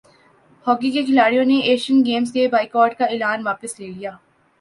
hockey 0.65 0.89
کےکھلاڑیوں 0.91 1.43
نے 1.45 1.57
Asian 1.69 2.01
Games 2.05 2.31
کے 2.33 2.47
بائیکاٹ 2.51 2.97
کا 2.97 3.05
اعلان 3.05 3.45
واپس 3.45 3.79
لے 3.79 3.87
لیا 3.87 4.11